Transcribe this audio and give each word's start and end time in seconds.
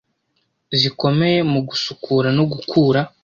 zikomeye 0.79 1.39
mu 1.51 1.59
gusukura 1.67 2.27
no 2.37 2.43
gukura 2.51 3.01